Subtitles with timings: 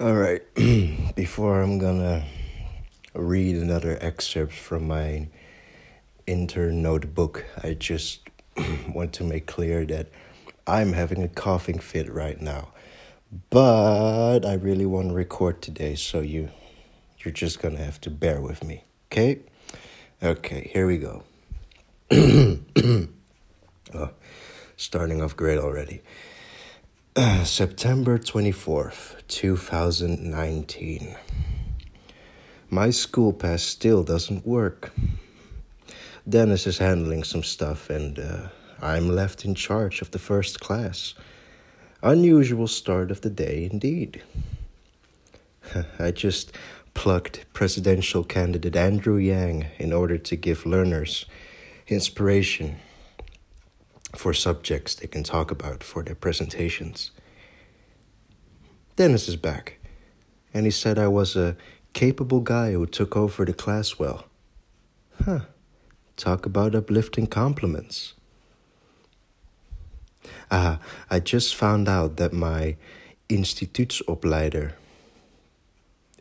[0.00, 0.40] All right,
[1.14, 2.24] before I'm gonna
[3.12, 5.28] read another excerpt from my
[6.26, 8.20] intern notebook, I just
[8.94, 10.08] want to make clear that
[10.66, 12.68] I'm having a coughing fit right now.
[13.50, 16.48] But I really want to record today, so you
[17.18, 19.40] you're just gonna have to bear with me, okay?
[20.22, 21.24] Okay, here we go.
[23.94, 24.10] oh,
[24.78, 26.00] starting off great already.
[27.44, 31.16] September 24th, 2019.
[32.70, 34.94] My school pass still doesn't work.
[36.26, 38.48] Dennis is handling some stuff, and uh,
[38.80, 41.14] I'm left in charge of the first class.
[42.02, 44.22] Unusual start of the day, indeed.
[45.98, 46.52] I just
[46.94, 51.26] plucked presidential candidate Andrew Yang in order to give learners
[51.86, 52.76] inspiration
[54.14, 57.10] for subjects they can talk about for their presentations.
[58.96, 59.78] Dennis is back,
[60.52, 61.56] and he said I was a
[61.92, 64.24] capable guy who took over the class well.
[65.24, 65.40] Huh.
[66.16, 68.14] Talk about uplifting compliments.
[70.50, 72.76] Ah, I just found out that my
[73.28, 74.72] instituutsopleider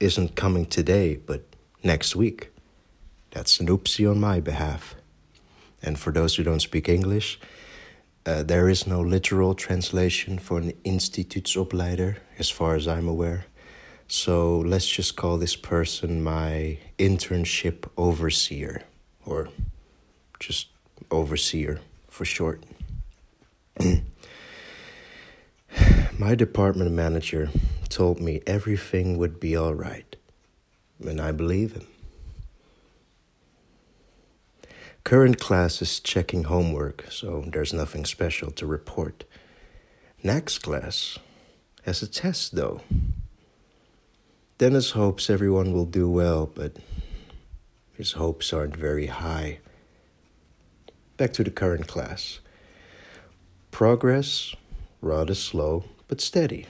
[0.00, 1.44] isn't coming today, but
[1.82, 2.50] next week.
[3.30, 4.94] That's an oopsie on my behalf.
[5.82, 7.38] And for those who don't speak English,
[8.26, 13.46] uh, there is no literal translation for an instituutsopleider, as far as I'm aware.
[14.08, 18.82] So let's just call this person my internship overseer,
[19.26, 19.48] or
[20.40, 20.68] just
[21.10, 22.62] overseer for short.
[26.18, 27.50] my department manager
[27.88, 30.16] told me everything would be all right,
[31.04, 31.86] and I believe him.
[35.04, 39.24] Current class is checking homework, so there's nothing special to report.
[40.22, 41.18] Next class
[41.84, 42.80] has a test, though.
[44.56, 46.78] Dennis hopes everyone will do well, but
[47.92, 49.58] his hopes aren't very high.
[51.18, 52.40] Back to the current class.
[53.70, 54.54] Progress,
[55.02, 56.64] rather slow, but steady.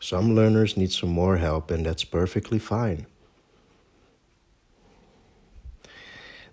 [0.00, 3.06] Some learners need some more help, and that's perfectly fine.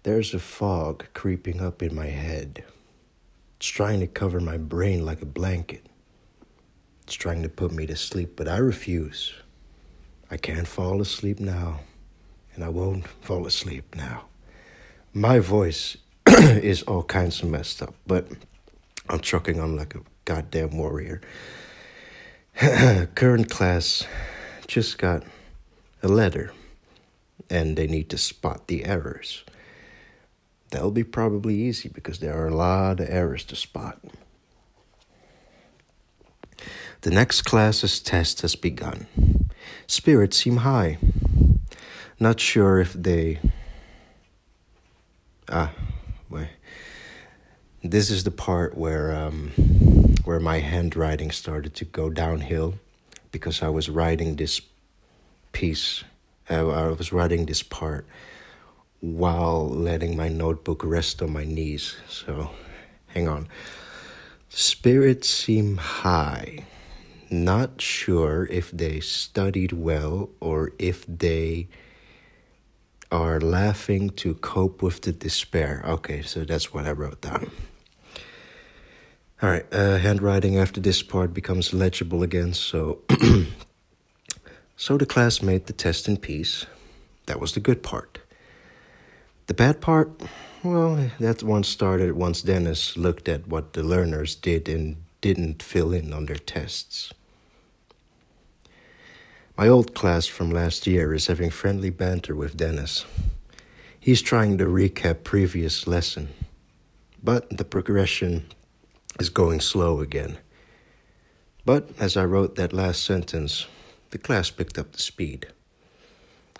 [0.03, 2.63] There's a fog creeping up in my head.
[3.57, 5.85] It's trying to cover my brain like a blanket.
[7.03, 9.31] It's trying to put me to sleep, but I refuse.
[10.31, 11.81] I can't fall asleep now,
[12.55, 14.25] and I won't fall asleep now.
[15.13, 15.97] My voice
[16.27, 18.27] is all kinds of messed up, but
[19.07, 21.21] I'm trucking on like a goddamn warrior.
[22.55, 24.07] Current class
[24.65, 25.21] just got
[26.01, 26.53] a letter,
[27.51, 29.43] and they need to spot the errors.
[30.71, 33.99] That'll be probably easy because there are a lot of errors to spot.
[37.01, 39.07] The next class's test has begun.
[39.87, 40.97] Spirits seem high.
[42.19, 43.39] Not sure if they.
[45.49, 45.71] Ah,
[46.29, 46.49] wait.
[47.83, 49.49] This is the part where um,
[50.23, 52.75] where my handwriting started to go downhill
[53.31, 54.61] because I was writing this
[55.51, 56.03] piece.
[56.49, 58.05] Uh, I was writing this part
[59.01, 61.97] while letting my notebook rest on my knees.
[62.07, 62.51] So,
[63.07, 63.47] hang on.
[64.47, 66.65] Spirits seem high.
[67.29, 71.67] Not sure if they studied well or if they
[73.11, 75.83] are laughing to cope with the despair.
[75.85, 77.51] Okay, so that's what I wrote down.
[79.41, 82.99] All right, uh, handwriting after this part becomes legible again, so.
[84.77, 86.67] so the class made the test in peace.
[87.25, 88.19] That was the good part.
[89.51, 90.09] The bad part,
[90.63, 95.91] well, that one started once Dennis looked at what the learners did and didn't fill
[95.91, 97.11] in on their tests.
[99.57, 103.03] My old class from last year is having friendly banter with Dennis.
[103.99, 106.29] He's trying to recap previous lesson,
[107.21, 108.45] but the progression
[109.19, 110.37] is going slow again.
[111.65, 113.67] But as I wrote that last sentence,
[114.11, 115.47] the class picked up the speed.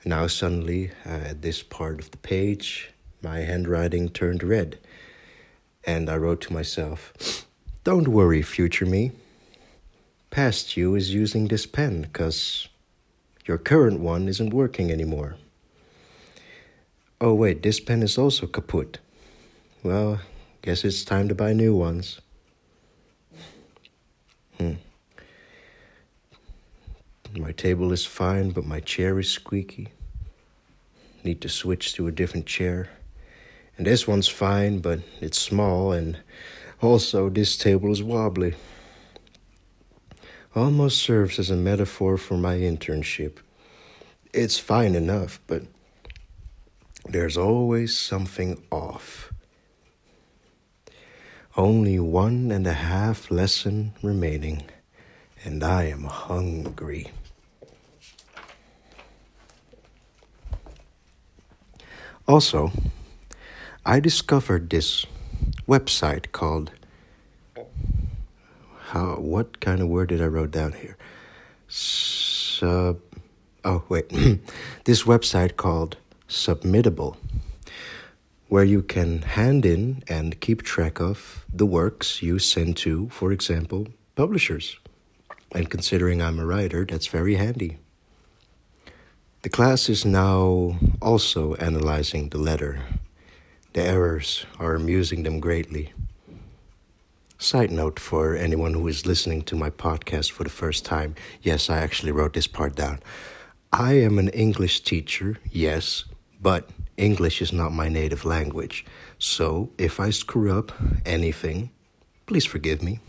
[0.03, 2.89] Now, suddenly, uh, at this part of the page,
[3.21, 4.79] my handwriting turned red.
[5.83, 7.45] And I wrote to myself,
[7.83, 9.11] Don't worry, future me.
[10.31, 12.67] Past you is using this pen because
[13.45, 15.35] your current one isn't working anymore.
[17.19, 18.97] Oh, wait, this pen is also kaput.
[19.83, 20.19] Well,
[20.63, 22.21] guess it's time to buy new ones.
[27.37, 29.89] My table is fine, but my chair is squeaky.
[31.23, 32.89] Need to switch to a different chair.
[33.77, 36.19] And this one's fine, but it's small, and
[36.81, 38.55] also this table is wobbly.
[40.53, 43.37] almost serves as a metaphor for my internship.
[44.33, 45.63] It's fine enough, but
[47.05, 49.31] there's always something off.
[51.55, 54.63] Only one and a half lesson remaining,
[55.43, 57.11] and I am hungry.
[62.27, 62.71] Also,
[63.85, 65.05] I discovered this
[65.67, 66.71] website called
[68.89, 70.97] how what kind of word did I wrote down here?
[71.67, 72.99] Sub
[73.63, 74.09] oh wait
[74.85, 75.97] this website called
[76.27, 77.15] Submittable
[78.51, 83.31] where you can hand in and keep track of the works you send to, for
[83.31, 84.77] example, publishers.
[85.53, 87.77] And considering I'm a writer, that's very handy.
[89.41, 92.79] The class is now also analyzing the letter.
[93.73, 95.93] The errors are amusing them greatly.
[97.37, 101.69] Side note for anyone who is listening to my podcast for the first time yes,
[101.71, 102.99] I actually wrote this part down.
[103.73, 106.05] I am an English teacher, yes,
[106.39, 108.85] but English is not my native language.
[109.17, 110.71] So if I screw up
[111.03, 111.71] anything,
[112.27, 112.99] please forgive me.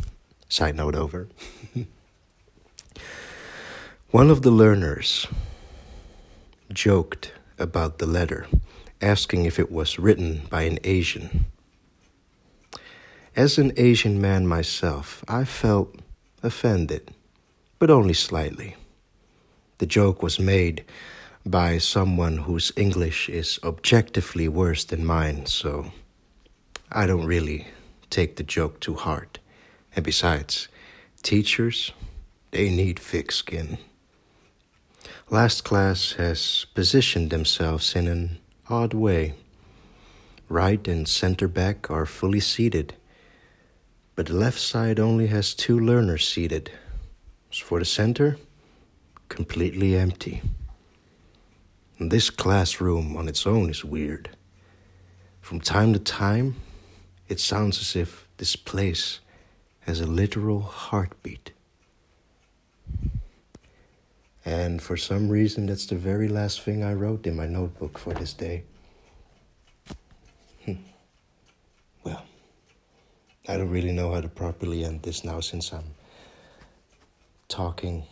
[0.48, 1.28] Side note over.
[4.12, 5.26] One of the learners
[6.70, 8.46] joked about the letter,
[9.00, 11.46] asking if it was written by an Asian.
[13.34, 15.96] As an Asian man myself, I felt
[16.42, 17.14] offended,
[17.78, 18.76] but only slightly.
[19.78, 20.84] The joke was made
[21.46, 25.90] by someone whose English is objectively worse than mine, so
[26.90, 27.68] I don't really
[28.10, 29.38] take the joke too hard.
[29.96, 30.68] And besides,
[31.22, 31.92] teachers,
[32.50, 33.78] they need thick skin.
[35.30, 38.38] Last class has positioned themselves in an
[38.68, 39.34] odd way.
[40.48, 42.94] Right and center back are fully seated,
[44.14, 46.70] but the left side only has two learners seated.
[47.50, 48.36] As for the center,
[49.28, 50.42] completely empty.
[51.98, 54.30] And this classroom on its own is weird.
[55.40, 56.56] From time to time,
[57.28, 59.20] it sounds as if this place
[59.80, 61.52] has a literal heartbeat.
[64.44, 68.12] And for some reason, that's the very last thing I wrote in my notebook for
[68.12, 68.64] this day.
[70.64, 70.72] Hmm.
[72.02, 72.24] Well,
[73.48, 75.94] I don't really know how to properly end this now since I'm
[77.48, 78.04] talking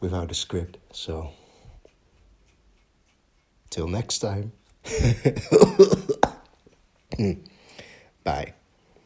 [0.00, 0.78] without a script.
[0.92, 1.30] So,
[3.68, 4.52] till next time.
[8.24, 8.54] Bye.